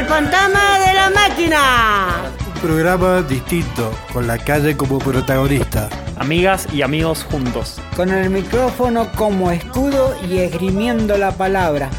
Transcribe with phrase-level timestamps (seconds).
[0.00, 2.32] El fantasma de la máquina.
[2.54, 5.90] Un programa distinto, con la calle como protagonista.
[6.16, 7.78] Amigas y amigos juntos.
[7.94, 11.90] Con el micrófono como escudo y esgrimiendo la palabra.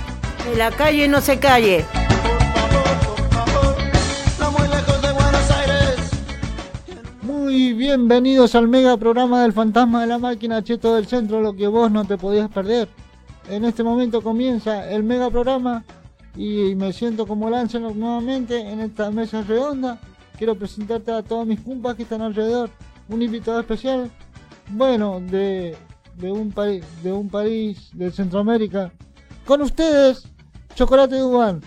[0.51, 1.85] En la calle no se calle.
[7.21, 11.67] Muy bienvenidos al mega programa del fantasma de la máquina Cheto del Centro, lo que
[11.67, 12.89] vos no te podías perder.
[13.47, 15.83] En este momento comienza el mega programa
[16.35, 19.99] y me siento como Lancelot nuevamente en esta mesa redonda.
[20.37, 22.69] Quiero presentarte a todos mis compas que están alrededor.
[23.09, 24.09] Un invitado especial,
[24.69, 25.75] bueno, de,
[26.15, 28.91] de un país de un país de Centroamérica.
[29.45, 30.27] Con ustedes,
[30.75, 31.61] Chocolate Dubán.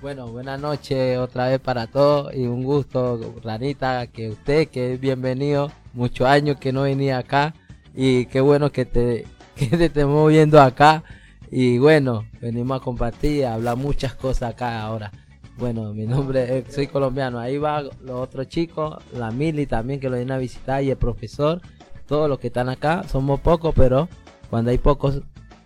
[0.00, 5.00] Bueno, buenas noches otra vez para todos y un gusto, Ranita, que usted, que es
[5.00, 5.72] bienvenido.
[5.92, 7.54] Muchos años que no venía acá
[7.94, 11.02] y qué bueno que te, que te estemos viendo acá.
[11.50, 15.10] Y bueno, venimos a compartir, a hablar muchas cosas acá ahora.
[15.56, 17.38] Bueno, mi nombre es, soy colombiano.
[17.38, 20.96] Ahí va los otros chicos, la Mili también que lo viene a visitar y el
[20.96, 21.60] profesor.
[22.06, 24.08] Todos los que están acá, somos pocos, pero
[24.50, 25.22] cuando hay pocos,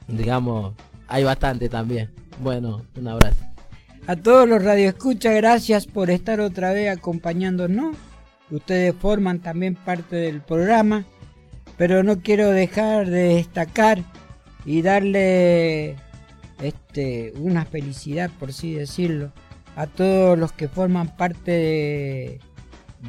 [0.09, 0.75] digamos,
[1.09, 2.11] hay bastante también.
[2.41, 3.45] Bueno, un abrazo.
[4.07, 7.97] A todos los radioescuchas, gracias por estar otra vez acompañándonos.
[8.51, 11.05] Ustedes forman también parte del programa,
[11.77, 14.03] pero no quiero dejar de destacar
[14.65, 15.97] y darle
[16.63, 19.33] este una felicidad, por así decirlo,
[19.77, 22.41] a todos los que forman parte de,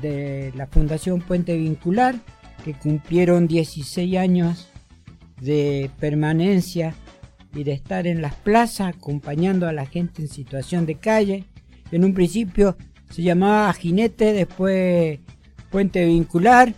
[0.02, 2.16] de la Fundación Puente Vincular,
[2.64, 4.70] que cumplieron 16 años
[5.42, 6.96] de permanencia
[7.54, 11.46] y de estar en las plazas acompañando a la gente en situación de calle.
[11.92, 12.78] En un principio
[13.09, 15.20] se llamaba Jinete, después
[15.70, 16.74] Puente Vincular.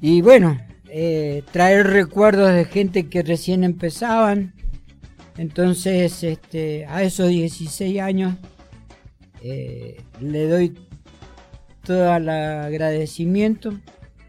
[0.00, 4.54] Y bueno, eh, traer recuerdos de gente que recién empezaban.
[5.36, 8.34] Entonces, este, a esos 16 años
[9.42, 10.78] eh, le doy
[11.82, 13.78] todo el agradecimiento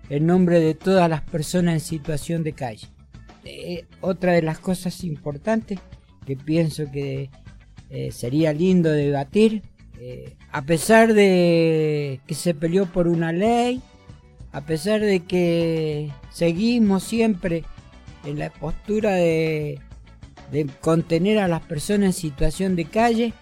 [0.09, 2.87] en nombre de todas las personas en situación de calle.
[3.45, 5.79] Eh, otra de las cosas importantes
[6.25, 7.29] que pienso que
[8.11, 9.63] sería lindo debatir,
[10.51, 13.81] a pesar de que se peleó por una ley,
[14.57, 17.63] a pesar de que seguimos siempre
[18.25, 19.79] en la postura de,
[20.81, 23.33] contener a las personas en situación de calle,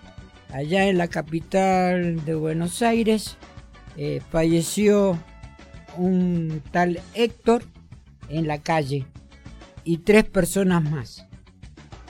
[0.52, 3.38] allá en la capital de Buenos Aires
[4.30, 5.18] falleció
[5.96, 7.64] un tal Héctor
[8.28, 9.06] en la calle
[9.86, 11.26] y tres personas más.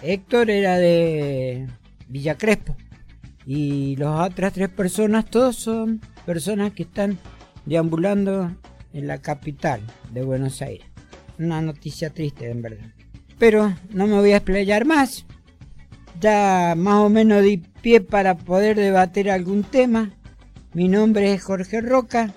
[0.01, 1.67] Héctor era de
[2.07, 2.75] Villa Crespo
[3.45, 7.19] y las otras tres personas, todos son personas que están
[7.67, 8.49] deambulando
[8.95, 10.88] en la capital de Buenos Aires.
[11.38, 12.88] Una noticia triste, en verdad.
[13.38, 15.25] Pero no me voy a explayar más.
[16.22, 20.11] Ya más o menos di pie para poder debatir algún tema.
[20.73, 22.34] Mi nombre es Jorge Roca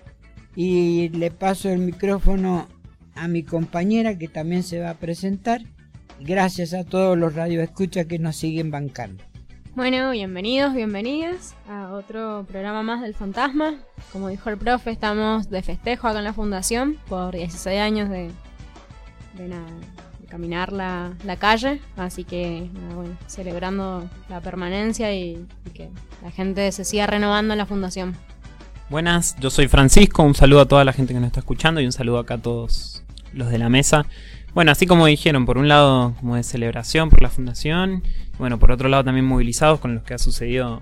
[0.57, 2.69] y le paso el micrófono
[3.15, 5.63] a mi compañera que también se va a presentar.
[6.21, 9.28] Gracias a todos los radioescuchas que nos siguen bancando.
[9.79, 13.77] Bueno, bienvenidos, bienvenidas a otro programa más del Fantasma.
[14.13, 18.33] Como dijo el profe, estamos de festejo acá en la Fundación por 16 años de,
[20.29, 21.81] caminar la, calle.
[21.97, 25.91] Así que, bueno, celebrando la permanencia y que
[26.25, 28.17] la gente se siga renovando en la Fundación.
[28.91, 31.87] Buenas, yo soy Francisco, un saludo a toda la gente que nos está escuchando y
[31.87, 34.07] un saludo acá a todos los de la mesa.
[34.55, 38.03] Bueno, así como dijeron, por un lado como de celebración por la fundación,
[38.39, 40.81] bueno, por otro lado también movilizados con lo que ha sucedido,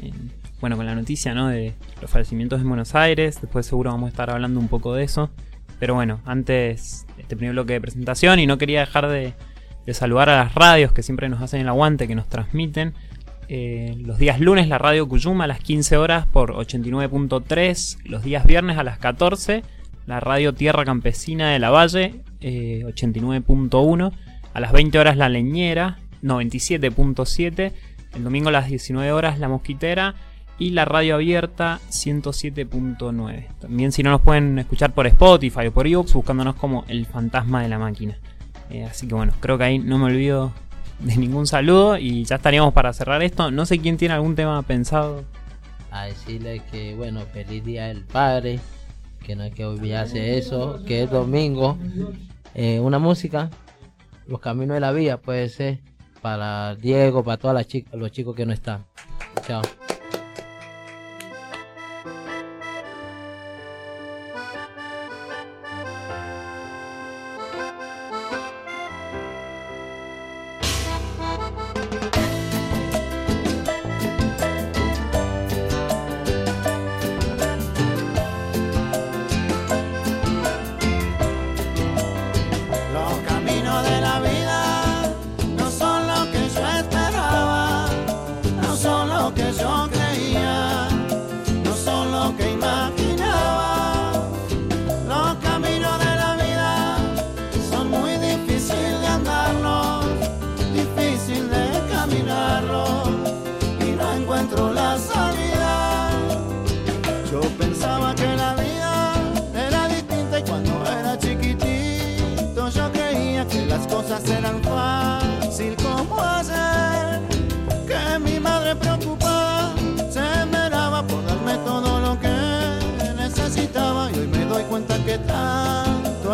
[0.00, 1.48] en, bueno, con la noticia, ¿no?
[1.48, 5.04] De los fallecimientos en Buenos Aires, después seguro vamos a estar hablando un poco de
[5.04, 5.30] eso.
[5.78, 9.34] Pero bueno, antes este primer bloque de presentación y no quería dejar de,
[9.92, 12.94] saludar a las radios que siempre nos hacen el aguante, que nos transmiten.
[13.48, 18.44] Eh, los días lunes la radio Cuyuma a las 15 horas por 89.3, los días
[18.44, 19.62] viernes a las 14
[20.06, 24.12] la radio Tierra Campesina de la Valle eh, 89.1,
[24.52, 27.72] a las 20 horas la Leñera 97.7,
[28.14, 30.14] el domingo a las 19 horas la Mosquitera
[30.58, 33.46] y la radio abierta 107.9.
[33.60, 37.62] También si no nos pueden escuchar por Spotify o por ebooks buscándonos como El Fantasma
[37.62, 38.16] de la Máquina.
[38.70, 40.52] Eh, así que bueno, creo que ahí no me olvido
[40.98, 43.50] de ningún saludo y ya estaríamos para cerrar esto.
[43.50, 45.24] No sé quién tiene algún tema pensado.
[45.90, 48.60] A decirle que, bueno, feliz día del padre,
[49.26, 51.76] que no hay que olvidarse eso, que es domingo.
[52.54, 53.50] Eh, una música,
[54.28, 55.80] Los Caminos de la Vía, puede ser
[56.22, 58.84] para Diego, para chicas, los chicos que no están.
[59.44, 59.62] Chao.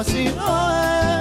[0.03, 1.12] Tanto así no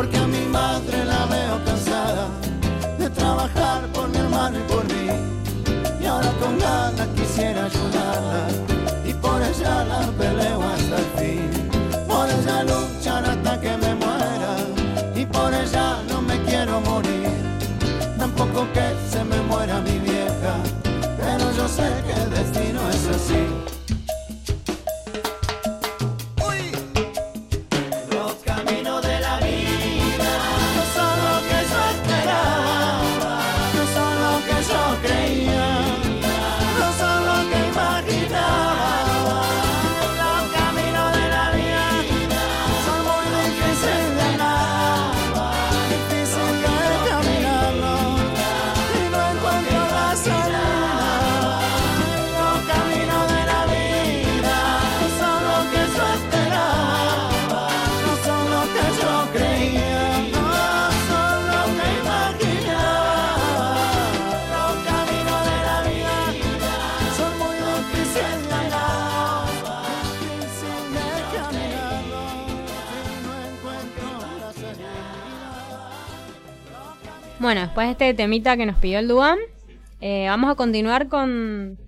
[0.00, 2.26] Porque a mi madre la veo cansada
[2.98, 5.10] de trabajar por mi hermano y por mí.
[6.00, 8.48] Y ahora con ganas quisiera ayudarla
[9.04, 10.39] y por ella la peleo
[77.50, 79.36] Bueno, después de este temita que nos pidió el Duam,
[80.00, 81.80] eh, vamos a continuar con,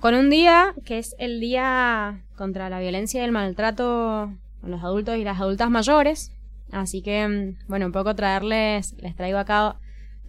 [0.00, 4.82] con un día que es el día contra la violencia y el maltrato con los
[4.82, 6.32] adultos y las adultas mayores.
[6.72, 9.76] Así que, mm, bueno, un poco traerles, les traigo acá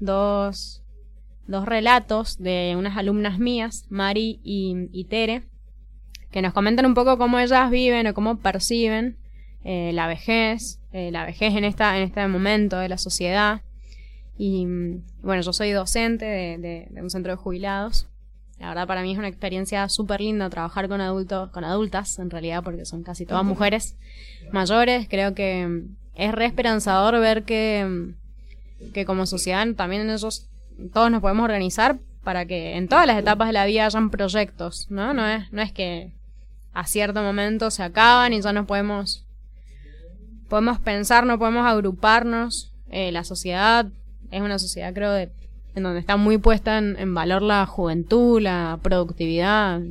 [0.01, 0.84] dos,
[1.48, 5.44] dos relatos de unas alumnas mías, Mari y, Tere,
[6.32, 9.16] que nos comentan un poco cómo ellas viven o cómo perciben
[9.63, 13.62] eh, la vejez, eh, la vejez en, esta, en este momento de la sociedad.
[14.39, 18.08] Y mm, bueno, yo soy docente de, de- de un centro de jubilados.
[18.58, 22.29] La verdad para mí es una experiencia súper linda trabajar con adultos, con adultas en
[22.29, 23.96] realidad, porque son casi todas mujeres
[24.51, 25.08] mayores.
[25.10, 30.48] Creo que mm, es re esperanzador ver que, mm, que como sociedad también ellos,
[30.93, 34.88] todos nos podemos organizar para que en todas las etapas de la vida hayan proyectos,
[34.89, 35.13] ¿no?
[35.13, 36.12] No es, no es que
[36.74, 39.25] a cierto momento se acaban y ya no podemos
[40.50, 42.72] podemos pensar, no podemos agruparnos.
[42.91, 43.86] Eh, la sociedad
[44.31, 45.29] es una sociedad, creo, de,
[45.75, 49.81] en donde está muy puesta en, valor la juventud, la productividad,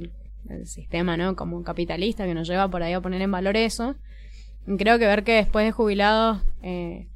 [0.49, 1.37] el sistema, ¿no?
[1.37, 3.97] Como capitalista que nos lleva por ahí a poner en valor eso.
[4.67, 7.09] Y creo que ver que después de jubilados eh,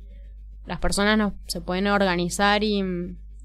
[0.67, 2.83] las personas no, se pueden organizar y,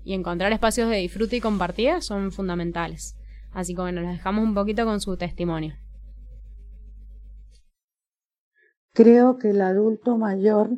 [0.03, 3.15] y encontrar espacios de disfrute y compartida son fundamentales.
[3.51, 5.75] Así que bueno, los dejamos un poquito con su testimonio.
[8.93, 10.71] Creo que el adulto mayor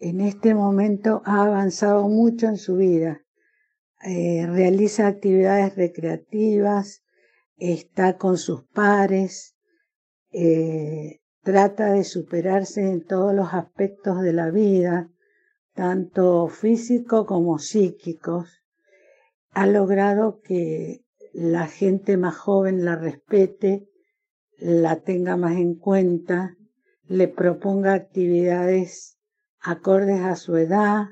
[0.00, 3.22] en este momento ha avanzado mucho en su vida.
[4.04, 7.02] Eh, realiza actividades recreativas,
[7.56, 9.56] está con sus pares,
[10.30, 15.10] eh, trata de superarse en todos los aspectos de la vida,
[15.74, 18.62] tanto físico como psíquicos.
[19.50, 23.88] Ha logrado que la gente más joven la respete,
[24.58, 26.56] la tenga más en cuenta,
[27.06, 29.17] le proponga actividades
[29.60, 31.06] acordes a su edad.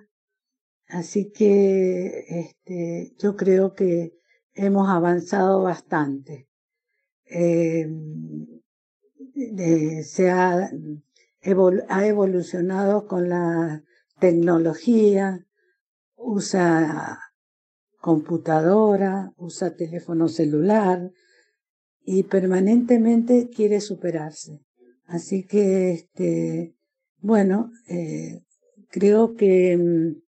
[0.89, 4.13] Así que este, yo creo que
[4.55, 6.49] hemos avanzado bastante.
[9.35, 10.71] De- se ha,
[11.89, 13.83] ha evolucionado con la
[14.19, 15.45] tecnología,
[16.15, 17.21] usa
[18.01, 21.11] computadora, usa teléfono celular
[22.05, 24.61] y permanentemente quiere superarse.
[25.07, 26.76] Así que, este,
[27.27, 28.45] bueno, eh,
[28.89, 30.27] creo que mm,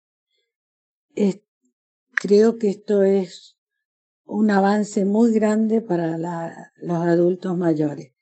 [2.15, 3.57] creo que esto es
[4.27, 6.19] un avance muy grande para
[6.77, 8.13] los adultos mayores.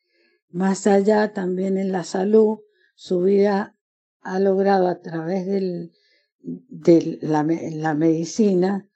[0.50, 2.60] Más allá también en la salud,
[2.94, 3.76] su vida
[4.20, 5.46] ha logrado a través
[6.38, 8.88] de la medicina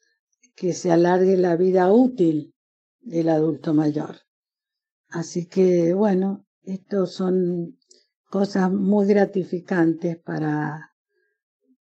[0.55, 2.55] que se alargue la vida útil
[3.01, 4.21] del adulto mayor.
[5.09, 7.77] Así que bueno, estos son
[8.35, 10.93] cosas muy gratificantes para,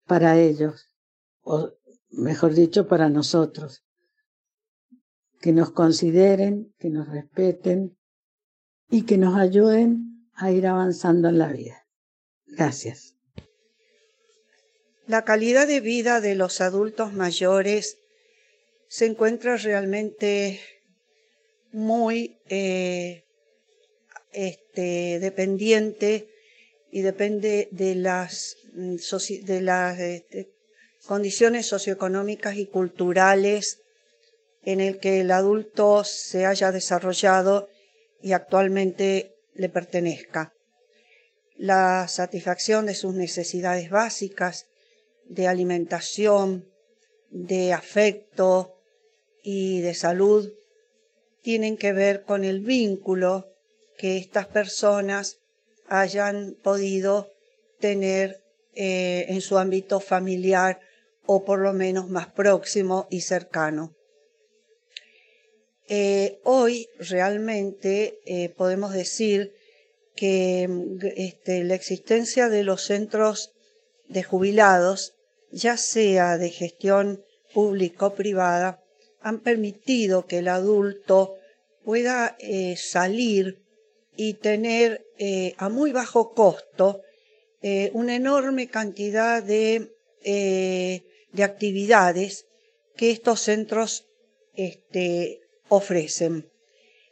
[0.05, 0.87] para ellos,
[1.41, 1.73] o
[2.11, 3.83] mejor dicho, para nosotros.
[5.41, 7.97] Que nos consideren, que nos respeten
[8.89, 11.85] y que nos ayuden a ir avanzando en la vida.
[12.45, 13.17] Gracias.
[15.07, 17.97] La calidad de vida de los adultos mayores
[18.87, 20.61] se encuentra realmente
[21.73, 23.25] muy eh,
[24.31, 26.28] este, dependiente
[26.91, 28.95] y depende de las, mm,
[29.99, 30.51] este,
[31.05, 33.81] condiciones socioeconómicas y culturales
[34.63, 37.69] en el que el adulto se haya desarrollado
[38.21, 40.53] y actualmente le pertenezca.
[41.55, 44.67] La satisfacción de sus necesidades básicas,
[45.25, 46.69] de alimentación,
[47.29, 48.79] de afecto,
[49.43, 50.53] y de salud
[51.41, 53.47] tienen que ver con el vínculo
[53.97, 55.39] que estas personas
[55.89, 57.31] hayan podido
[57.79, 58.43] tener
[58.75, 60.79] eh, en su ámbito familiar
[61.25, 63.95] o por lo menos más próximo y cercano.
[65.87, 69.53] Eh, hoy realmente eh, podemos decir
[70.15, 70.69] que
[71.15, 73.53] este, la existencia de los centros
[74.07, 75.15] de jubilados,
[75.51, 78.83] ya sea de gestión pública o privada,
[79.21, 81.35] han permitido que el adulto
[81.83, 82.37] pueda
[82.77, 83.61] salir
[84.21, 87.01] y tener eh, a muy bajo costo
[87.61, 92.45] eh, una enorme cantidad de, de, actividades
[92.97, 94.09] que estos centros
[94.55, 96.49] este, ofrecen.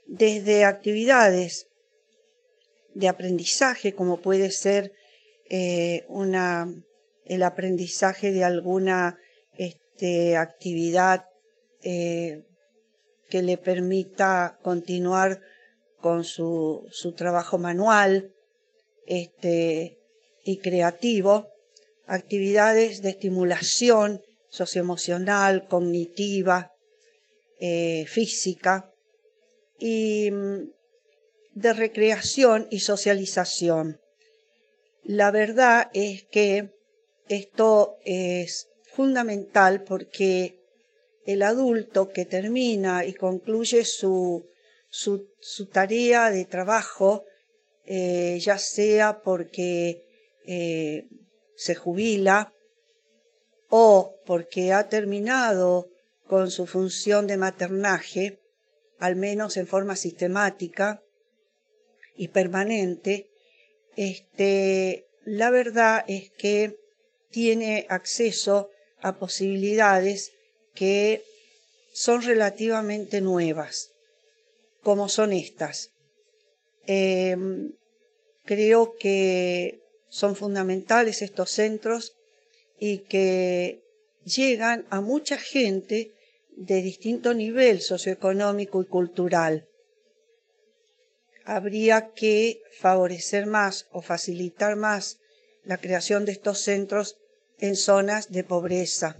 [0.06, 1.68] Desde actividades
[2.94, 4.92] de aprendizaje, como puede ser
[6.10, 6.68] una,
[7.24, 9.18] el aprendizaje de alguna
[9.58, 11.24] este, actividad
[11.84, 12.44] eh,
[13.30, 15.40] que le permita continuar
[16.02, 18.32] con su, su trabajo manual
[19.06, 19.98] este,
[20.44, 21.48] y creativo,
[22.06, 26.72] actividades de estimulación socioemocional, cognitiva,
[27.60, 28.92] eh, física
[29.80, 30.70] y mm,
[31.54, 34.00] de recreación y socialización.
[35.04, 36.72] La verdad es que
[37.30, 40.60] esto es fundamental porque
[41.26, 44.46] el adulto que termina y concluye su,
[44.98, 47.24] su, tarea de trabajo,
[47.86, 50.04] eh, ya sea porque
[50.46, 51.08] eh,
[51.56, 52.52] se jubila
[53.70, 55.90] o porque ha terminado
[56.26, 58.40] con su función de maternaje,
[58.98, 61.04] al menos en forma sistemática
[62.16, 63.30] y permanente,
[63.96, 66.76] este, la verdad es que
[67.30, 70.32] tiene acceso a posibilidades
[70.74, 71.24] que
[71.94, 73.92] son relativamente nuevas,
[74.84, 75.92] como son estas.
[76.86, 77.74] Em,
[78.46, 82.16] creo que son fundamentales estos centros
[82.80, 83.84] y que
[84.24, 86.14] llegan a mucha gente
[86.56, 89.68] de distinto nivel socioeconómico y cultural.
[91.44, 95.20] Habría que favorecer más o facilitar más
[95.64, 97.18] la creación de estos centros
[97.60, 99.18] en zonas de pobreza,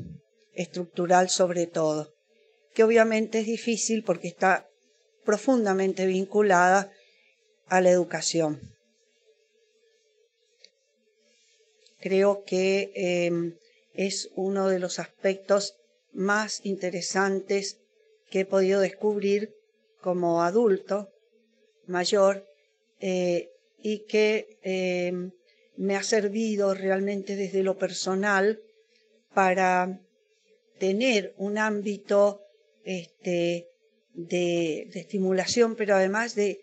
[0.54, 2.14] estructural sobre todo,
[2.74, 4.67] que obviamente es difícil porque está
[5.28, 6.90] profundamente vinculada
[7.68, 8.62] a la educación.
[12.00, 13.56] Creo que em,
[13.94, 15.76] es uno de los aspectos
[16.14, 17.78] más interesantes
[18.30, 19.54] que he podido descubrir
[20.00, 21.10] como adulto
[21.88, 22.46] mayor
[23.02, 25.32] eh, y que em,
[25.76, 28.62] me ha servido realmente desde lo personal
[29.34, 30.00] para
[30.80, 32.42] tener un ámbito
[32.86, 33.68] este,
[34.18, 36.60] de, estimulación, pero además de,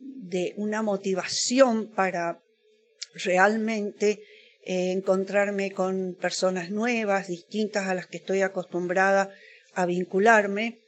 [0.00, 2.42] de, una motivación para
[3.14, 4.20] realmente
[4.64, 9.32] eh, encontrarme con personas nuevas, distintas a las que estoy acostumbrada
[9.74, 10.80] a vincularme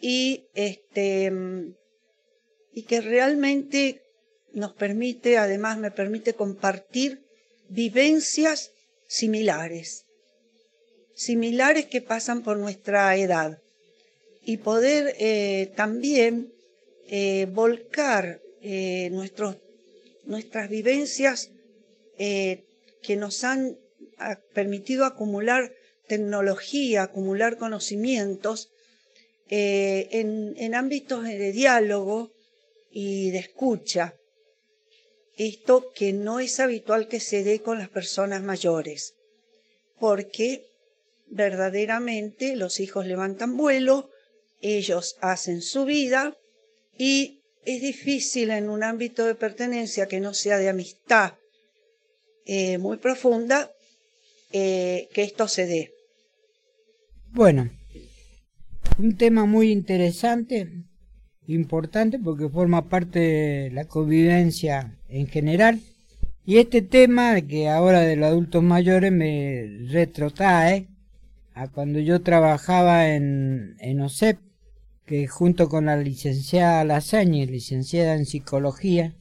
[0.00, 1.30] y este
[2.74, 4.02] y que realmente
[4.54, 7.26] nos permite, además me permite compartir
[7.68, 8.72] vivencias
[9.06, 10.06] similares,
[11.14, 13.61] similares que pasan por nuestra edad
[14.44, 16.52] y poder eh, también
[17.08, 19.56] eh, volcar eh, nuestros,
[20.24, 21.50] nuestras vivencias
[22.16, 23.76] que nos han
[24.18, 25.72] ah, permitido acumular
[26.06, 28.70] tecnología, acumular conocimientos
[29.48, 32.30] en, en ámbitos de diálogo
[32.92, 34.14] y de escucha.
[35.36, 39.14] Esto que no es habitual que se dé con las personas mayores,
[39.98, 40.70] porque
[41.26, 44.11] verdaderamente los hijos levantan vuelo,
[44.62, 46.36] ellos hacen su vida
[46.96, 51.34] y es difícil en un ámbito de pertenencia que no sea de amistad
[52.46, 53.70] eh, muy profunda
[54.52, 55.92] eh, que esto se dé.
[57.30, 57.70] Bueno,
[58.98, 60.68] un tema muy interesante,
[61.46, 65.80] importante porque forma parte de la convivencia en general.
[66.44, 70.88] Y este tema que ahora de los adultos mayores me retrotrae
[71.54, 74.38] a cuando yo trabajaba en, en OSEP
[75.06, 79.14] que junto con la licenciada Lasagne, licenciada en psicología,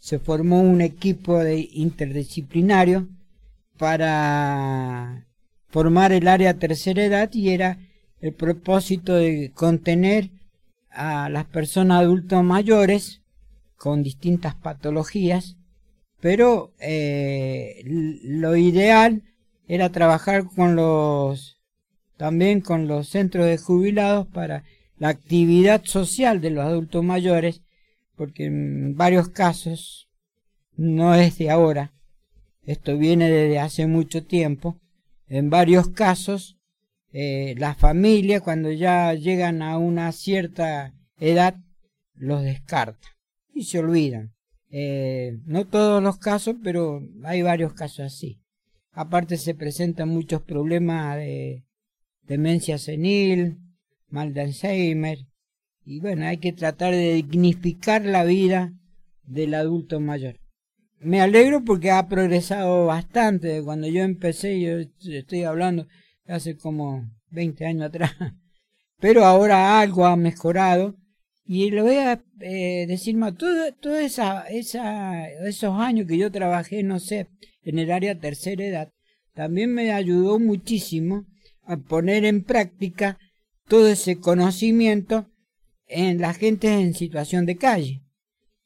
[0.00, 3.08] se formó un equipo interdisciplinario
[3.76, 5.26] para
[5.68, 7.78] formar el área tercera edad y era
[8.20, 10.30] el propósito de contener
[10.90, 13.22] a las personas adultos mayores
[13.76, 15.56] con distintas patologías,
[16.20, 19.22] pero eh, lo ideal
[19.68, 21.58] era trabajar con los
[22.16, 24.64] también con los centros de jubilados para
[24.98, 27.62] la actividad social de los adultos mayores,
[28.16, 30.08] porque en varios casos
[30.76, 31.92] no es de ahora,
[32.62, 34.80] esto viene desde hace mucho tiempo,
[35.26, 36.58] en varios casos
[37.12, 41.56] eh, la familia cuando ya llegan a una cierta edad
[42.14, 43.08] los descarta
[43.54, 44.34] y se olvidan.
[44.70, 48.42] Eh, no todos los casos, pero hay varios casos así.
[48.92, 51.64] Aparte se presentan muchos problemas de
[52.24, 53.58] demencia senil,
[54.08, 55.18] mal de Alzheimer.
[55.84, 58.72] Y bueno, hay que tratar de dignificar la vida
[59.22, 60.36] del adulto mayor.
[61.00, 63.62] Me alegro porque ha progresado bastante.
[63.62, 64.78] Cuando yo empecé, yo
[65.12, 65.86] estoy hablando
[66.26, 68.12] hace como 20 años atrás.
[69.00, 70.96] Pero ahora algo ha mejorado.
[71.44, 76.82] Y le voy a eh, decir más, todos todo esa, esos años que yo trabajé,
[76.82, 77.28] no sé,
[77.62, 78.92] en el área tercera edad,
[79.32, 81.24] también me ayudó muchísimo
[81.62, 83.18] a poner en práctica
[83.68, 85.26] todo ese conocimiento
[85.86, 88.02] en la gente en situación de calle.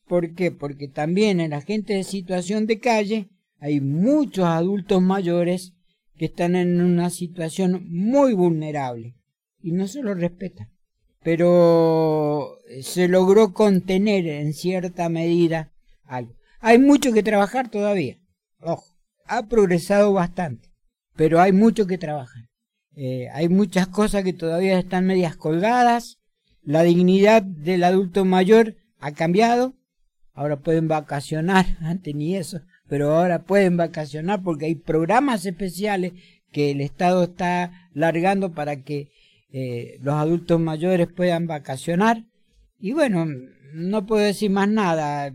[0.07, 0.51] ¿Por qué?
[0.51, 5.75] Porque también en la gente en situación de calle hay muchos adultos mayores
[6.17, 9.15] que están en una situación muy vulnerable
[9.61, 10.69] y no se los respeta.
[11.23, 15.73] Pero se logró contener en cierta medida
[16.05, 16.35] algo.
[16.61, 18.19] Hay mucho que trabajar todavía.
[18.61, 18.87] Ojo,
[19.27, 20.69] ha progresado bastante,
[21.17, 22.52] pero hay mucho que trabajar.
[22.95, 26.19] Eh, hay muchas cosas que todavía están medias colgadas.
[26.63, 29.75] La dignidad del adulto mayor ha cambiado.
[30.35, 36.13] Ahora pueden vacacionar, antes ni eso, pero ahora pueden vacacionar porque hay programas especiales
[36.51, 39.11] que el Estado está largando para que
[39.51, 42.25] eh, los adultos mayores puedan vacacionar.
[42.79, 43.27] Y bueno,
[43.75, 45.35] no puedo decir más nada.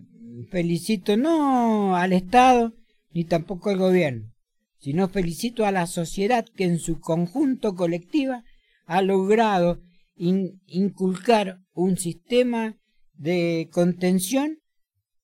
[0.50, 2.74] Felicito no al Estado
[3.12, 4.32] ni tampoco al gobierno
[4.80, 8.44] sino felicito a la sociedad que en su conjunto colectiva
[8.86, 9.82] ha logrado
[10.16, 12.78] inculcar un sistema
[13.14, 14.60] de contención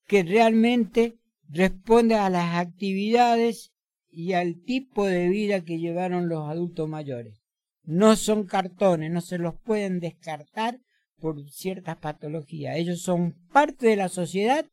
[0.06, 1.16] que realmente
[1.50, 3.72] responde a las actividades
[4.10, 7.42] y al tipo de vida que llevaron los adultos mayores.
[7.84, 10.80] No son cartones, no se los pueden descartar
[11.18, 12.78] por ciertas patologías.
[12.78, 14.66] Ellos son parte de la sociedad,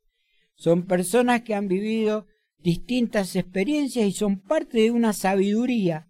[0.55, 2.27] son personas que han vivido
[2.63, 6.09] distintas experiencias y son parte de una sabiduría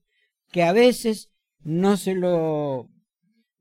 [0.52, 2.90] que a veces no se lo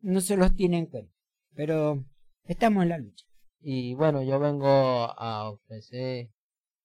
[0.00, 1.12] no se los tiene en cuenta.
[1.55, 2.05] Pero
[2.44, 3.26] estamos en la lucha.
[3.61, 6.31] Y bueno, yo vengo a ofrecer,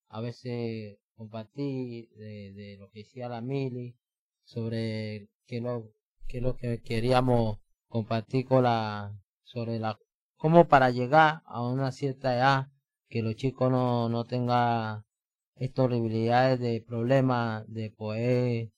[0.09, 3.95] a veces compartir de, lo que decía la Mili
[4.43, 5.93] sobre qué lo,
[6.27, 9.97] qué lo que queríamos compartir con la, sobre la,
[10.35, 12.67] cómo para llegar a una cierta edad
[13.07, 15.05] que los chicos no, no tengan
[15.55, 18.71] estas horribilidades de problemas, de poder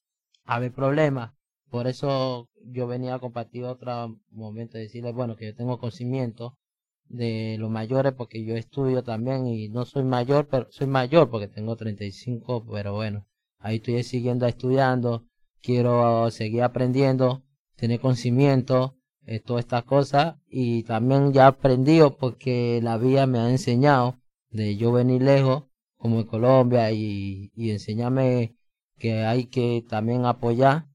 [0.46, 1.34] haber problemas.
[1.70, 6.58] Por eso yo venía a compartir otro momento, decirles, bueno, que yo tengo conocimiento
[7.10, 11.48] de los mayores porque yo estudio también y no soy mayor, pero soy mayor porque
[11.48, 13.26] tengo 35, pero bueno,
[13.60, 15.26] ahí estoy siguiendo estudiando,
[15.62, 17.44] quiero seguir aprendiendo,
[17.76, 23.50] tener conocimiento, eh, todas estas cosas y también ya aprendido porque la vida me ha
[23.50, 24.16] enseñado
[24.50, 25.66] de yo venir lejos
[25.98, 28.56] como en Colombia y, y enséñame
[28.98, 30.88] que hay que también apoyar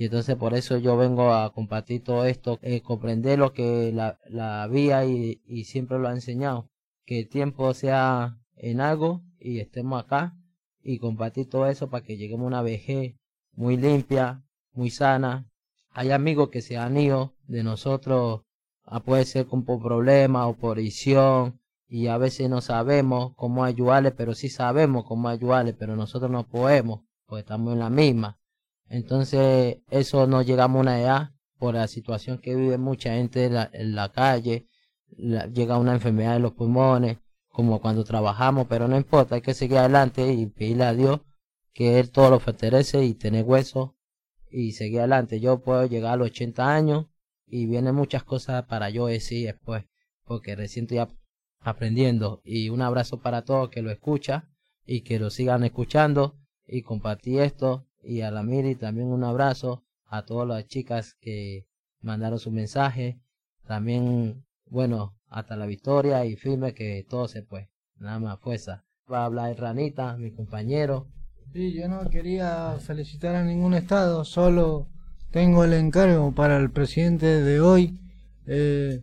[0.00, 4.18] y entonces por eso yo vengo a compartir todo esto, eh, comprender lo que la,
[4.30, 6.70] la vía y, y siempre lo ha enseñado,
[7.04, 10.38] que el tiempo sea en algo y estemos acá
[10.82, 13.16] y compartir todo eso para que lleguemos a una vejez
[13.52, 14.42] muy limpia,
[14.72, 15.50] muy sana.
[15.90, 18.40] Hay amigos que se han ido de nosotros,
[18.84, 20.78] a puede ser con por problemas o por
[21.90, 26.46] y a veces no sabemos cómo ayudarle, pero sí sabemos cómo ayudarle, pero nosotros no
[26.46, 28.38] podemos, porque estamos en la misma.
[28.88, 33.94] Entonces, eso no llegamos a una edad por la situación que vive mucha gente en
[33.96, 34.68] la, calle,
[35.52, 39.78] llega una enfermedad de los pulmones, como cuando trabajamos, pero no importa, hay que seguir
[39.78, 41.20] adelante y pedirle a Dios
[41.72, 43.96] que Él todo lo fortalece y tener hueso
[44.50, 45.40] y seguir adelante.
[45.40, 47.06] Yo puedo llegar a los 80 años
[47.46, 49.84] y vienen muchas cosas para yo decir después,
[50.24, 51.10] porque recién ap-
[51.60, 52.40] aprendiendo.
[52.44, 54.48] Y un abrazo para todos que lo escuchan
[54.84, 57.86] y que lo sigan escuchando y compartir esto.
[58.02, 61.66] Y a la Miri también un abrazo a todas las chicas que
[62.00, 63.20] mandaron su mensaje.
[63.66, 67.70] También, bueno, hasta la victoria y firme que todo se puede.
[67.96, 68.84] Nada más fuerza.
[69.10, 71.08] Va a hablar Ranita, mi compañero.
[71.52, 74.88] Sí, yo no quería felicitar a ningún estado, solo
[75.32, 77.98] tengo el encargo para el presidente de hoy
[78.46, 79.02] eh,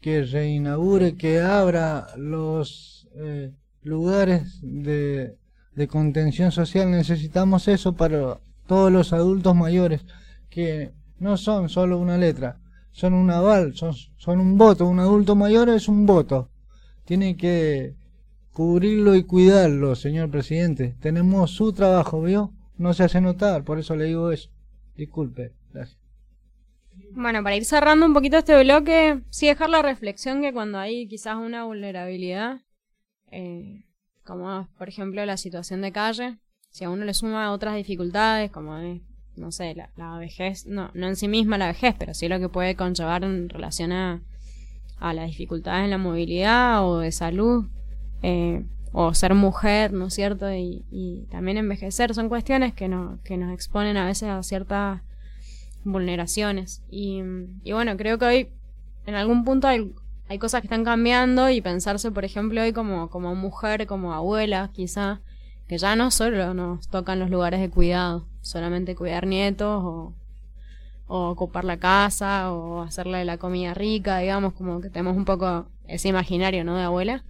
[0.00, 5.36] que reinaugure, que abra los eh, lugares de,
[5.74, 6.90] de contención social.
[6.90, 10.04] Necesitamos eso para todos los adultos mayores,
[10.48, 12.60] que no son solo una letra,
[12.92, 14.86] son un aval, son, son un voto.
[14.86, 16.50] Un adulto mayor es un voto.
[17.04, 17.94] Tiene que
[18.52, 20.96] cubrirlo y cuidarlo, señor presidente.
[21.00, 22.52] Tenemos su trabajo, ¿vio?
[22.78, 24.50] No se hace notar, por eso le digo eso.
[24.96, 25.99] Disculpe, gracias.
[27.12, 31.08] Bueno, para ir cerrando un poquito este bloque, sí dejar la reflexión que cuando hay
[31.08, 32.60] quizás una vulnerabilidad,
[33.32, 33.84] eh,
[34.24, 36.38] como por ejemplo la situación de calle,
[36.70, 39.00] si a uno le suma otras dificultades, como es,
[39.36, 42.38] no sé, la, la vejez, no, no en sí misma la vejez, pero sí lo
[42.38, 44.22] que puede conllevar en relación a,
[44.98, 47.66] a las dificultades en la movilidad o de salud,
[48.22, 50.52] eh, o ser mujer, ¿no es cierto?
[50.52, 55.02] Y, y también envejecer, son cuestiones que, no, que nos exponen a veces a ciertas
[55.84, 56.82] vulneraciones.
[56.90, 57.22] Y,
[57.64, 58.48] bueno, creo que hoy
[59.06, 59.92] en algún punto hay,
[60.38, 65.20] cosas que están cambiando y pensarse, por ejemplo, hoy como, como mujer, como abuela, quizá,
[65.66, 70.14] que ya no solo nos tocan los lugares de cuidado, solamente cuidar nietos o,
[71.06, 75.66] o ocupar la casa o hacerle la comida rica, digamos, como que tenemos un poco
[75.88, 76.76] ese imaginario, ¿no?
[76.76, 77.24] De abuela.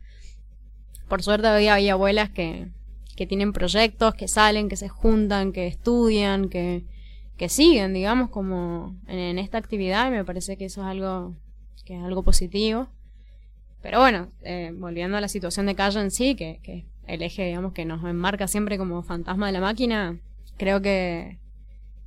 [1.08, 2.68] Por suerte hoy hay abuelas que,
[3.16, 6.84] que tienen proyectos, que salen, que se juntan, que estudian, que,
[7.40, 11.34] que siguen, digamos, como en, en esta actividad y me parece que eso es algo
[11.86, 12.88] que es algo positivo.
[13.80, 17.46] Pero bueno, eh, volviendo a la situación de calle en sí, que, que el eje,
[17.46, 20.18] digamos, que nos enmarca siempre como fantasma de la máquina,
[20.58, 21.38] creo que,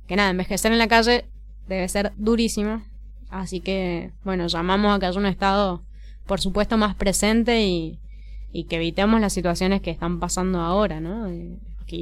[0.06, 1.24] que nada, envejecer en la calle
[1.66, 2.84] debe ser durísimo.
[3.28, 5.82] Así que, bueno, llamamos a que haya un Estado,
[6.26, 7.98] por supuesto, más presente y,
[8.52, 11.26] y que evitemos las situaciones que están pasando ahora, ¿no?
[11.26, 11.58] Eh,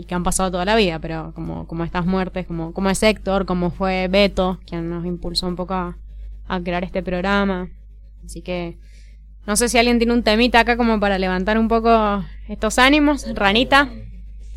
[0.07, 3.47] que, han pasado toda la vida, pero como, como estas muertes, como, como es Héctor,
[3.47, 5.97] como fue Beto, quien nos impulsó un poco a,
[6.65, 7.71] crear este programa.
[8.25, 8.77] Así que
[9.47, 13.27] no sé si alguien tiene un temita acá como para levantar un poco estos ánimos.
[13.35, 13.89] Ranita.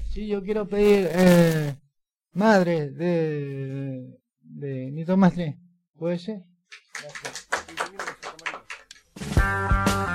[0.10, 1.76] Sí, yo quiero pedir eh,
[2.34, 5.58] madre de, de Nito Mastre.
[5.98, 6.44] ¿Puede ser?
[9.36, 10.15] La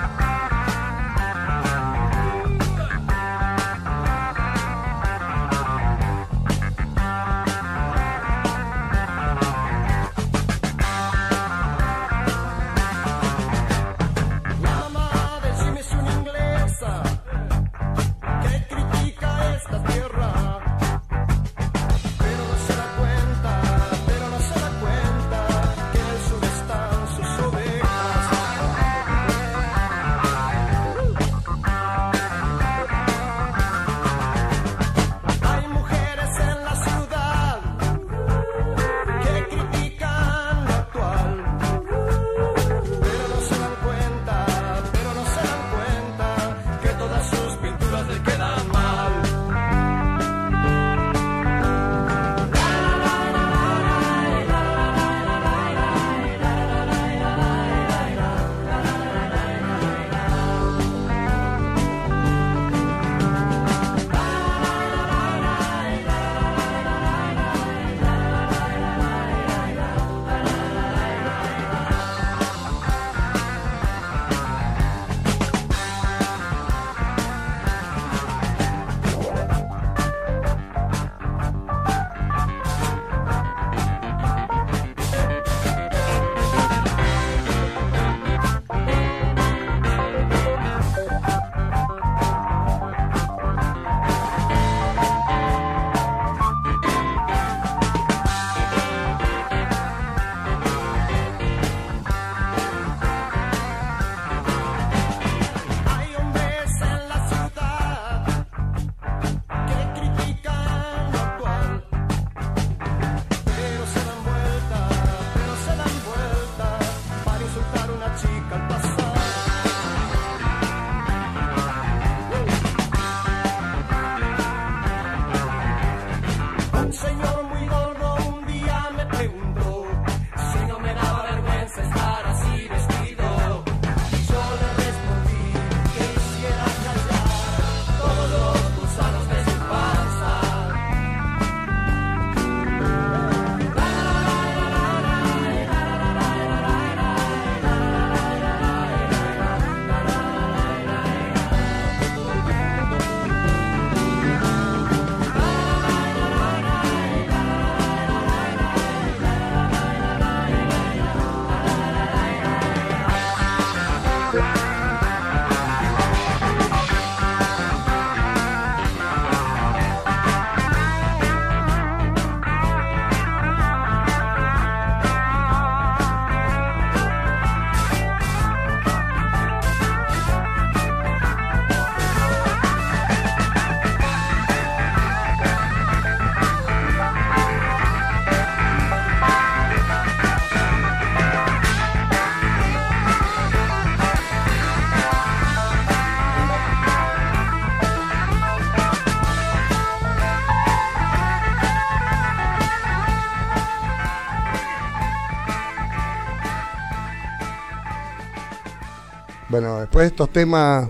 [209.60, 210.88] Bueno, después de estos temas,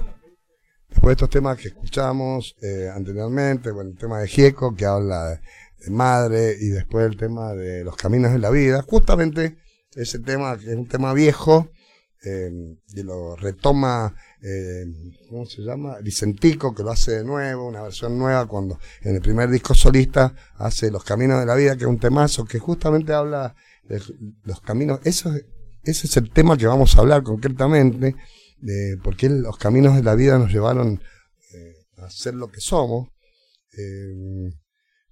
[0.89, 5.41] después de estos temas que escuchamos eh, anteriormente, bueno, el tema de Gieco, que habla
[5.81, 9.57] de, madre, y después el tema de los caminos de la vida, justamente
[9.97, 11.69] ese tema, que es un tema viejo,
[12.25, 14.85] eh, y lo retoma, eh,
[15.29, 15.99] ¿cómo se llama?
[16.01, 20.33] Vicentico, que lo hace de nuevo, una versión nueva, cuando en el primer disco solista
[20.59, 24.01] hace Los Caminos de la Vida, que es un temazo, que justamente habla de
[24.45, 25.45] los caminos, eso, es-
[25.83, 28.15] ese es el tema que vamos a hablar concretamente,
[28.61, 31.01] de por qué los caminos de la vida nos llevaron
[31.55, 33.09] eh, a ser lo que somos.
[33.77, 34.53] Eh,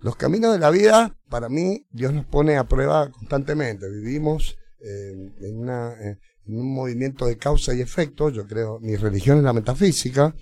[0.00, 3.88] los caminos de la vida, para mí, Dios nos pone a prueba constantemente.
[3.90, 8.30] Vivimos eh, en, un movimiento de causa y efecto.
[8.30, 10.34] Yo creo, mi religión es la metafísica.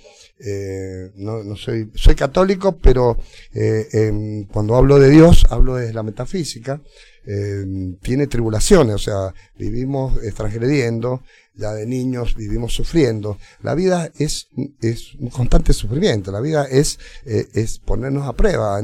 [1.15, 3.17] No, soy, soy católico, pero
[3.53, 6.81] em, cuando hablo de Dios, hablo desde la metafísica.
[7.25, 11.23] Tiene tribulaciones, o sea, vivimos transgrediendo,
[11.57, 13.39] ya de niños vivimos sufriendo.
[13.63, 14.49] La vida es,
[14.81, 18.79] es un constante sufrimiento, la vida es, eh, es ponernos a prueba.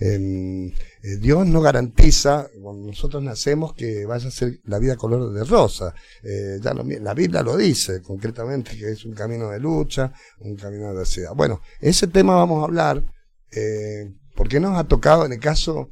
[0.00, 5.32] Em, eh, Dios no garantiza, cuando nosotros nacemos, que vaya a ser la vida color
[5.32, 5.94] de rosa.
[6.22, 10.86] Eh, ya la Biblia lo dice concretamente, que es un camino de lucha, un camino
[10.86, 11.34] de adversidad.
[11.34, 13.02] Bueno, ese tema vamos a hablar,
[13.52, 15.90] eh, porque nos ha tocado en el caso,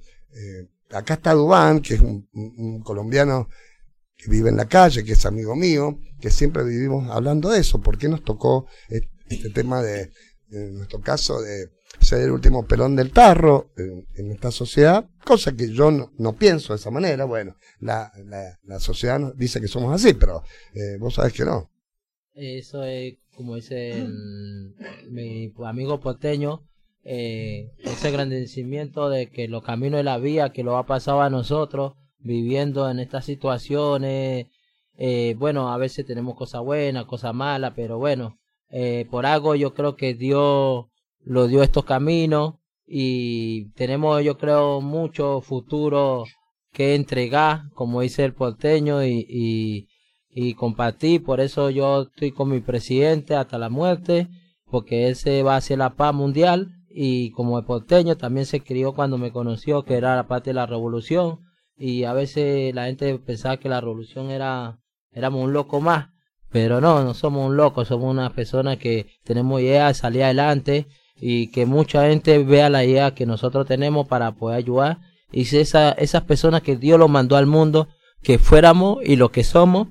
[0.91, 3.49] acá está Dubán, que es un colombiano
[4.29, 7.81] vive en la calle, que es amigo mío, que siempre vivimos hablando de eso.
[7.81, 10.11] ¿Por qué nos tocó este, tema de,
[10.51, 15.09] en nuestro caso, de ser el último pelón del tarro en, en esta sociedad?
[15.25, 17.25] Cosa que yo no, no pienso de esa manera.
[17.25, 20.43] Bueno, la, la, la sociedad nos dice que somos así, pero
[20.75, 21.71] eh, vos sabés que no.
[22.35, 24.07] Eso es, como dice
[25.09, 26.69] mi amigo porteño,
[27.05, 31.31] eh, ese agradecimiento de que los caminos de la vía que lo ha pasado a
[31.31, 34.49] nosotros, viviendo en estas situaciones,
[34.97, 38.39] eh, bueno, a veces tenemos cosas buenas, cosas malas, pero bueno,
[38.71, 40.87] eh, por algo yo creo que Dios
[41.21, 42.55] lo dio estos caminos
[42.87, 46.25] y tenemos yo creo mucho futuro
[46.73, 49.87] que entregar, como dice el porteño, y,
[50.31, 51.23] y, compartir.
[51.23, 54.29] Por eso yo estoy con mi presidente hasta la muerte,
[54.67, 56.73] porque ese va a ser la paz mundial.
[56.91, 60.55] Y como el porteño también se crió cuando me conoció, que era la parte de
[60.55, 61.41] la revolución.
[61.77, 64.79] Y a veces la gente pensaba que la revolución era,
[65.13, 66.09] éramos un loco más.
[66.51, 70.87] Pero no, no somos un loco, somos una persona que tenemos idea de salir adelante
[71.17, 74.99] y que mucha gente vea la idea que nosotros tenemos para poder ayudar.
[75.33, 77.89] Y si esa, esas personas que Dios lo mandó al mundo,
[78.23, 79.89] que fuéramos y lo que somos,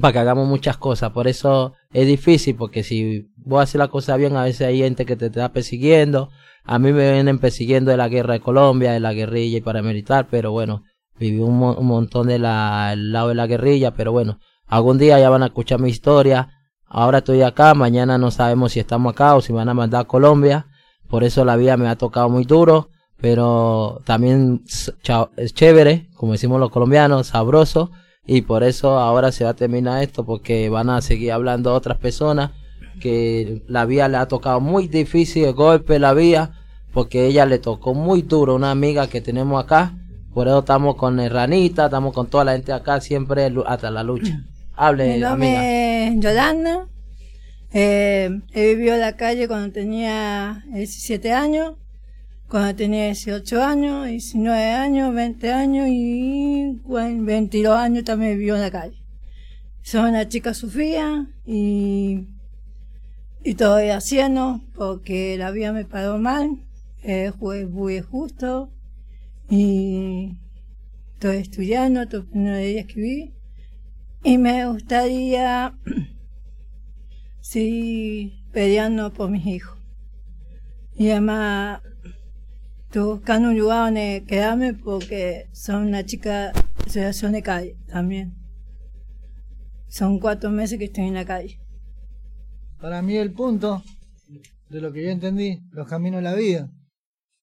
[0.00, 1.12] para que hagamos muchas cosas.
[1.12, 5.06] Por eso es difícil, porque si vos haces la cosa bien, a veces hay gente
[5.06, 6.30] que te está persiguiendo.
[6.64, 10.26] A mí me vienen persiguiendo de la guerra de Colombia, de la guerrilla y paramilitar,
[10.30, 10.82] pero bueno,
[11.18, 15.42] viví un, un montón del lado de la guerrilla, pero bueno, algún día ya van
[15.42, 16.50] a escuchar mi historia.
[16.88, 20.08] Ahora estoy acá, mañana no sabemos si estamos acá o si van a mandar a
[20.08, 20.66] Colombia.
[21.08, 26.60] Por eso la vida me ha tocado muy duro, pero también es chévere, como decimos
[26.60, 27.90] los colombianos, sabroso.
[28.26, 31.98] Y por eso ahora se va a terminar esto, porque van a seguir hablando otras
[31.98, 32.50] personas
[33.00, 36.52] que la vía le ha tocado muy difícil el golpe, la vía,
[36.92, 39.94] porque ella le tocó muy duro, una amiga que tenemos acá.
[40.36, 44.02] Por eso estamos con el Ranita, estamos con toda la gente acá, siempre hasta la
[44.02, 44.44] lucha.
[44.76, 45.30] Hable, Mi amiga.
[45.30, 46.88] nombre es Yolanda.
[47.72, 51.76] Eh, he vivido en la calle cuando tenía 17 años,
[52.50, 58.60] cuando tenía 18 años, 19 años, 20 años y bueno, 22 años también vivió en
[58.60, 59.02] la calle.
[59.80, 62.26] Soy una chica Sofía y,
[63.42, 66.58] y todavía haciendo porque la vida me paró mal,
[67.02, 68.68] eh, fue muy justo
[69.48, 70.38] y
[71.14, 73.34] estoy estudiando, estoy aprendiendo de escribir
[74.22, 75.78] y me gustaría
[77.40, 79.78] seguir peleando por mis hijos.
[80.94, 81.82] Y además
[82.86, 88.34] estoy buscando un lugar donde quedarme porque son una chica de situación de calle también.
[89.88, 91.60] Son cuatro meses que estoy en la calle.
[92.80, 93.82] Para mí el punto
[94.68, 96.70] de lo que yo entendí, los caminos de la vida,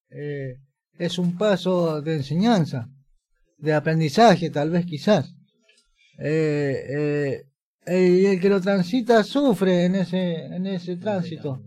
[0.09, 0.59] eh,
[0.97, 2.89] es un paso de enseñanza,
[3.57, 5.33] de aprendizaje tal vez quizás.
[6.19, 7.43] Eh,
[7.85, 11.61] eh, y el que lo transita sufre en ese, en ese tránsito.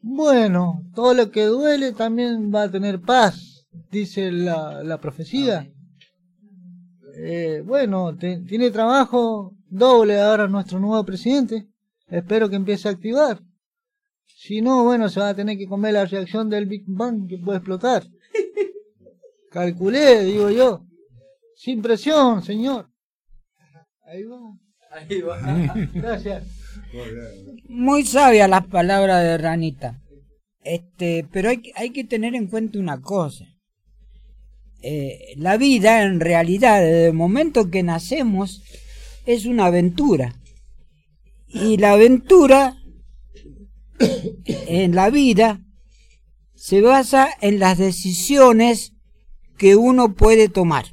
[0.00, 5.70] Bueno, todo lo que duele también va a tener paz, dice la, la profecía.
[7.16, 11.68] Eh, bueno, te- tiene trabajo doble ahora nuestro nuevo presidente.
[12.08, 13.40] Espero que empiece a activar.
[14.26, 17.38] Si no, bueno, se va a tener que comer la reacción del Big Bang que
[17.38, 18.04] puede explotar.
[19.52, 20.84] Calculé, digo yo.
[21.56, 22.88] Sin presión, señor.
[24.06, 24.38] Ahí va.
[24.90, 25.74] Ahí va.
[25.94, 26.44] Gracias.
[27.68, 30.00] Muy sabia las palabras de Ranita.
[30.64, 33.46] Este, pero hay, que- hay que tener en cuenta una cosa.
[34.82, 38.62] Eh, la vida, en realidad, desde el momento que nacemos,
[39.26, 40.34] es una aventura.
[41.46, 42.76] Y la aventura
[44.66, 45.60] en la vida
[46.54, 48.94] se basa en las decisiones
[49.62, 50.86] que uno puede tomar.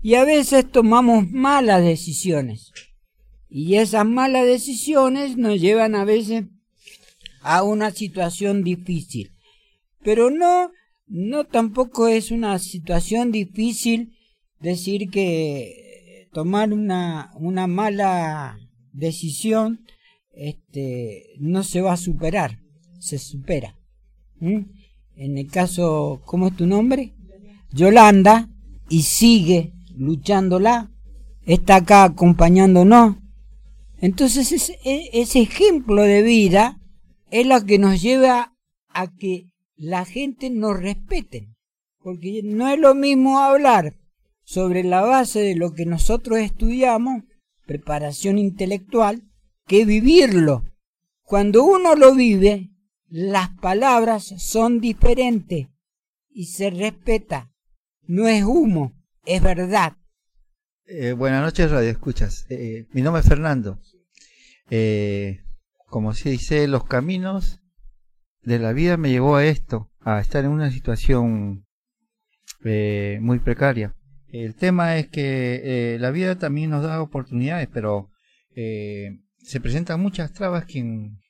[0.00, 2.72] Y a veces tomamos malas decisiones.
[3.50, 6.46] Y esas malas decisiones nos llevan a veces
[7.42, 9.30] a una situación difícil.
[10.02, 10.72] Pero no,
[11.06, 14.16] no tampoco es una situación difícil
[14.58, 18.58] decir que tomar una, una mala
[18.94, 19.84] decisión
[20.32, 22.58] este, no se va a superar,
[23.00, 23.76] se supera.
[24.40, 27.12] En el caso, ¿cómo es tu nombre?
[27.74, 28.48] Yolanda,
[28.88, 30.90] y sigue luchándola,
[31.44, 33.16] está acá acompañándonos.
[33.98, 36.80] Entonces ese, e- ese ejemplo de vida
[37.30, 38.54] es lo que nos lleva
[38.88, 41.48] a que la gente nos respete.
[41.98, 43.96] Porque no es lo mismo hablar
[44.44, 47.24] sobre la base de lo que nosotros estudiamos,
[47.66, 49.24] preparación intelectual,
[49.66, 50.64] que vivirlo.
[51.22, 52.70] Cuando uno lo vive,
[53.08, 55.68] las palabras son diferentes
[56.30, 57.53] y se respeta.
[58.06, 58.92] No es humo,
[59.24, 59.96] es verdad.
[60.84, 62.44] Eh, buenas noches, Radio Escuchas.
[62.50, 63.80] Eh, mi nombre es Fernando.
[64.68, 65.40] Eh,
[65.86, 67.62] como se dice, los caminos
[68.42, 71.66] de la vida me llevó a esto, a estar en una situación
[72.62, 73.96] eh, muy precaria.
[74.28, 78.10] El tema es que eh, la vida también nos da oportunidades, pero
[78.54, 81.20] eh, se presentan muchas trabas quien,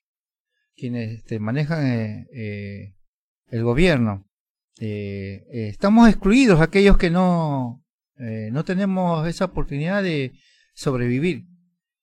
[0.75, 2.95] quienes este, manejan eh, eh,
[3.47, 4.27] el gobierno.
[4.81, 7.85] Eh, eh, estamos excluidos aquellos que no,
[8.19, 10.33] eh, no tenemos esa oportunidad de
[10.75, 11.47] sobrevivir.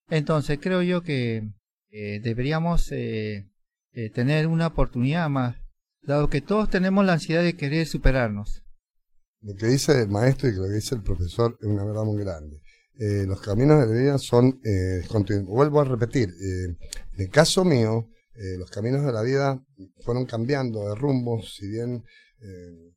[0.10, 1.50] Entonces creo yo que
[1.90, 2.88] deberíamos
[4.14, 5.58] tener una oportunidad más,
[6.02, 8.64] dado que todos tenemos la ansiedad de querer superarnos.
[9.42, 12.22] Lo que dice el maestro y lo que dice el profesor es una verdad muy
[12.24, 12.62] grande.
[13.26, 14.62] Los caminos de la vida son
[15.10, 15.48] continuos.
[15.48, 16.78] Vuelvo a repetir, en
[17.18, 18.10] el caso mío,
[18.58, 19.62] los caminos de la vida
[20.04, 22.04] fueron cambiando de rumbo, si bien
[22.44, 22.92] eh,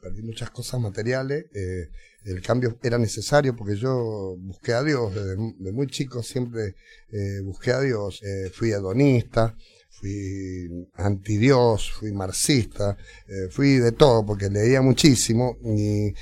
[0.00, 1.88] perdí muchas cosas materiales, eh,
[2.24, 6.74] el cambio era necesario porque yo busqué a Dios, desde mu- de muy chico siempre
[7.10, 9.56] eh, busqué a Dios, eh, fui hedonista,
[10.00, 12.96] fui antidios, fui marxista,
[13.28, 16.12] eh, fui de todo porque leía muchísimo y,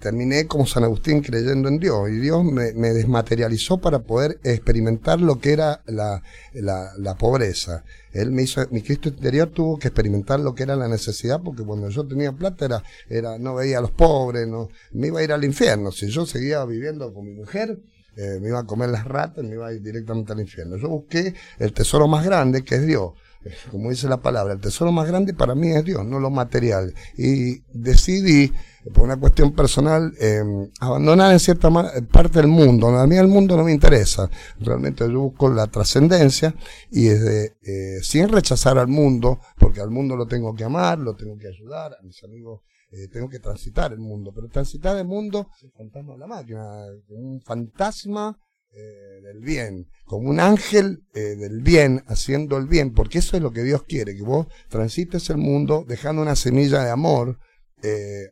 [0.00, 5.40] terminé como San Agustín creyendo en Dios y Dios me, desmaterializó para poder experimentar lo
[5.40, 6.22] que era la,
[6.54, 7.84] la, la pobreza.
[8.12, 11.64] Él me hizo, mi Cristo interior tuvo que experimentar lo que era la necesidad porque
[11.64, 15.24] cuando yo tenía plata era, era no veía a los pobres, no, me iba a
[15.24, 15.90] ir al infierno.
[15.90, 17.78] Si yo seguía viviendo con mi mujer,
[18.16, 20.76] eh, me iba a comer las ratas, me iba a ir directamente al infierno.
[20.76, 23.12] Yo busqué el tesoro más grande que es Dios.
[23.44, 26.30] Eh, Como dice la palabra, el tesoro más grande para mí es Dios, no lo
[26.30, 26.94] material.
[27.16, 28.52] Y decidí,
[28.94, 30.42] por una cuestión personal, eh,
[30.80, 31.70] abandonar en cierta
[32.10, 32.88] parte del mundo.
[32.88, 34.30] A mí el mundo no me interesa.
[34.60, 36.54] Realmente yo busco la trascendencia
[36.90, 41.14] y desde, eh, sin rechazar al mundo, porque al mundo lo tengo que amar, lo
[41.14, 42.62] tengo que ayudar, a mis amigos
[42.92, 46.26] eh, tengo que transitar el mundo, pero transitar el mundo es el fantasma de la
[46.26, 48.38] máquina, un fantasma
[48.72, 53.42] eh, del bien, como un ángel eh, del bien, haciendo el bien, porque eso es
[53.42, 57.38] lo que Dios quiere, que vos transites el mundo dejando una semilla de amor,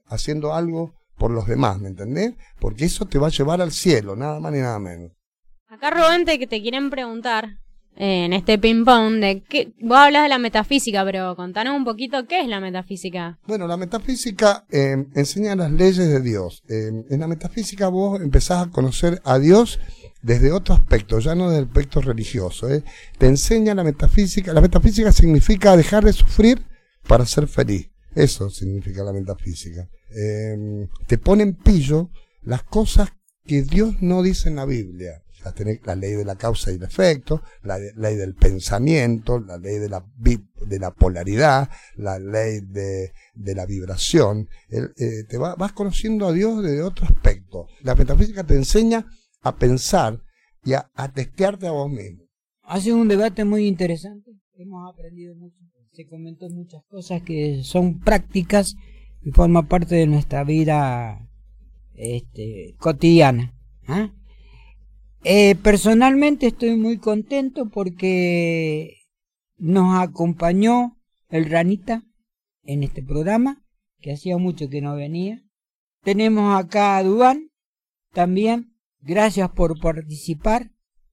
[0.06, 2.34] haciendo algo por los demás, ¿me entendés?
[2.58, 5.12] Porque eso te va a llevar al cielo, nada más ni nada menos.
[5.68, 7.60] Acá Rubén te, te quieren preguntar
[7.96, 12.26] en este ping pong de qué, vos hablas de la metafísica, pero contanos un poquito
[12.26, 13.38] qué es la metafísica.
[13.46, 16.62] Bueno, la metafísica eh, enseña las leyes de Dios.
[16.68, 19.78] Eh, en la metafísica vos empezás a conocer a Dios
[20.22, 22.68] desde otro aspecto, ya no desde el aspecto religioso.
[22.70, 22.82] ¿eh?
[23.18, 24.52] Te enseña la metafísica.
[24.52, 26.64] La metafísica significa dejar de sufrir
[27.06, 27.90] para ser feliz.
[28.14, 29.88] Eso significa la metafísica.
[30.16, 32.10] Eh, te pone en pillo
[32.42, 33.10] las cosas
[33.44, 35.22] que Dios no dice en la Biblia.
[35.44, 39.58] La, tenés- la ley de la causa y el efecto, la ley del pensamiento, la
[39.58, 44.48] ley de la, de la polaridad, la ley de, de la vibración.
[44.70, 47.66] Eh, te va- vas conociendo a Dios desde otro aspecto.
[47.82, 49.06] La metafísica te enseña
[49.42, 50.20] a pensar
[50.64, 52.22] y a, a testearte a vos mismo.
[52.62, 54.30] Hace un debate muy interesante.
[54.56, 55.56] Hemos aprendido mucho.
[55.92, 58.74] Se comentó muchas cosas que son prácticas
[59.22, 61.28] y forman parte de nuestra vida
[61.94, 63.54] este, cotidiana.
[63.86, 64.10] ¿ah?
[65.26, 68.98] Eh, personalmente estoy muy contento porque
[69.56, 70.98] nos acompañó
[71.30, 72.04] el Ranita
[72.62, 73.64] en este programa,
[74.02, 75.42] que hacía mucho que no venía.
[76.02, 77.50] Tenemos acá a Dubán
[78.12, 78.76] también.
[79.00, 80.72] Gracias por participar.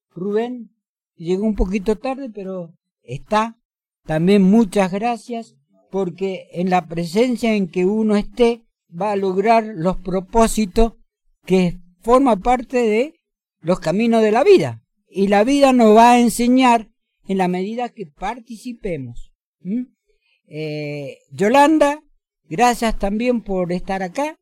[0.10, 0.76] Rubén,
[1.16, 3.58] llegó un poquito tarde, pero está.
[4.06, 5.56] También muchas gracias,
[5.90, 10.96] porque en la presencia en que uno esté, va a lograr los propósitos
[11.46, 13.21] que forma parte de
[13.62, 14.84] los caminos de la vida.
[15.08, 16.90] Y la vida nos va a enseñar
[17.28, 19.32] en la medida que participemos.
[19.64, 19.88] ¿m?
[20.48, 22.02] Eh, Yolanda,
[22.50, 24.36] gracias también por estar acá.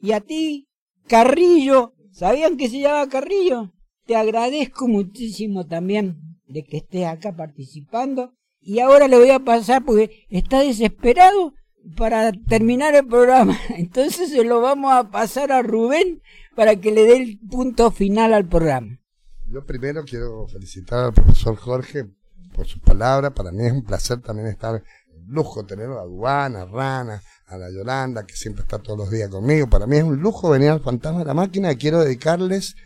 [0.00, 0.68] Y a ti,
[1.06, 3.72] Carrillo, ¿sabían que se llama Carrillo?
[4.06, 8.34] Te agradezco muchísimo también de que estés acá participando.
[8.60, 11.54] Y ahora le voy a pasar porque está desesperado
[11.96, 13.58] para terminar el programa.
[13.76, 16.22] Entonces se lo vamos a pasar a Rubén
[16.54, 18.98] para que le dé el punto final al programa.
[19.46, 22.06] Yo primero quiero felicitar al profesor Jorge
[22.54, 23.32] por sus palabras.
[23.32, 24.82] Para mí es un placer también estar,
[25.26, 29.28] lujo tener a Duana, a Rana, a la Yolanda, que siempre está todos los días
[29.28, 29.68] conmigo.
[29.68, 32.76] Para mí es un lujo venir al Fantasma de la Máquina y quiero dedicarles,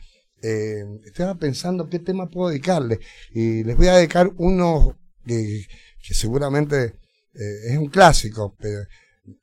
[0.43, 2.99] eh, estaba pensando qué tema puedo dedicarles.
[3.33, 5.67] Y les voy a dedicar uno que,
[6.03, 6.97] que seguramente
[7.35, 8.81] eh, es un clásico, pero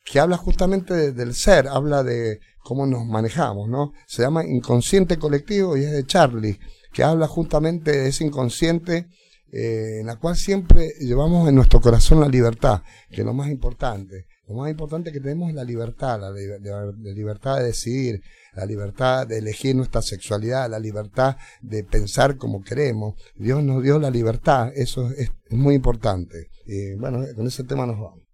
[0.03, 3.91] que habla justamente de- del ser, habla de cómo nos manejamos, ¿no?
[4.07, 6.59] Se llama Inconsciente Colectivo y es de Charlie,
[6.93, 9.07] que habla justamente de ese inconsciente
[9.51, 13.49] eh, en la cual siempre llevamos en nuestro corazón la libertad, que es lo más
[13.49, 14.25] importante.
[14.47, 18.21] Lo más importante que tenemos es la libertad, la, liber- la- la libertad de decidir,
[18.53, 23.15] la libertad de elegir nuestra sexualidad, la libertad de pensar como queremos.
[23.36, 26.49] Dios nos dio la libertad, eso es, es muy importante.
[26.65, 28.24] Y bueno, con ese tema nos vamos.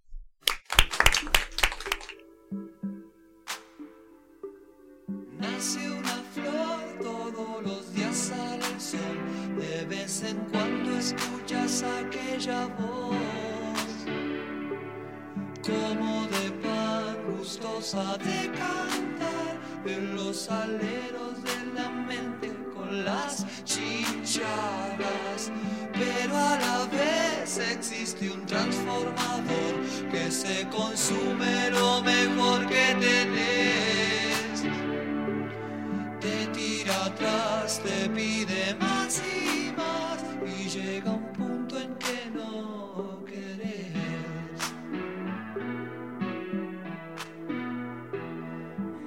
[5.42, 9.18] Nace una flor, todos los días sale el sol.
[9.58, 13.16] De vez en cuando escuchas aquella voz,
[15.66, 25.50] como de pan gustosa de cantar en los aleros de la mente con las chinchadas.
[25.92, 29.74] Pero a la vez existe un transformador
[30.08, 34.01] que se consume lo mejor que tenés
[37.82, 44.60] te pide más y más y llega un punto en que no querés.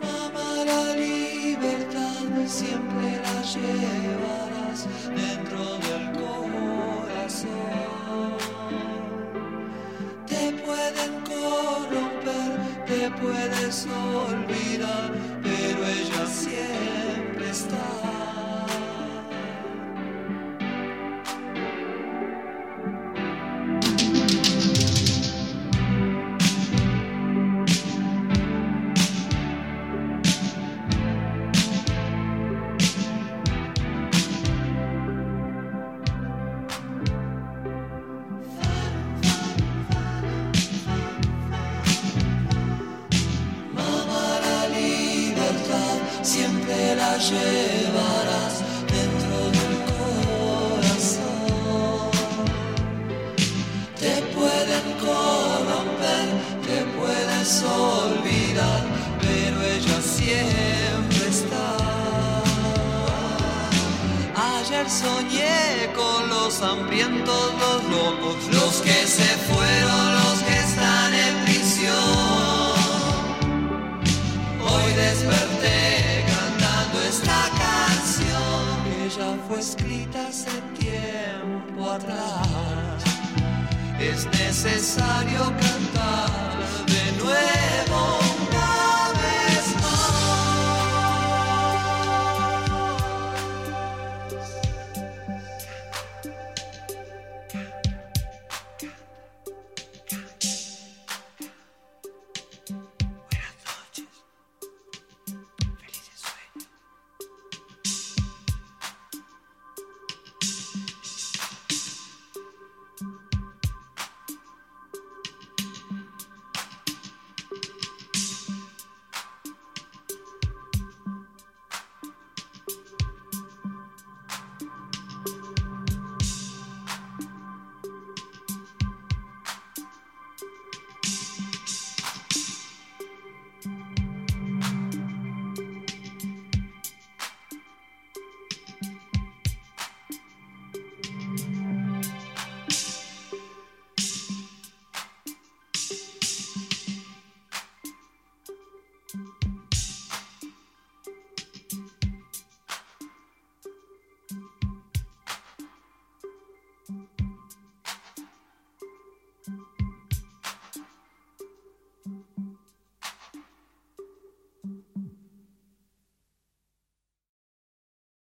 [0.02, 6.05] Mamá, la libertad siempre la llevarás dentro del